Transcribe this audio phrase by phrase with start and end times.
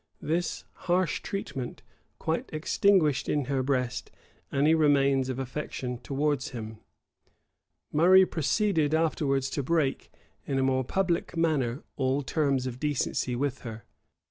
[0.23, 1.83] This harsh treatment
[2.17, 4.09] quite extinguished in her breast
[4.51, 6.79] any remains of affection towards him.[*]
[7.93, 10.09] Murray proceeded afterwards to break,
[10.47, 13.85] in a more public manner, all terms of decency with her.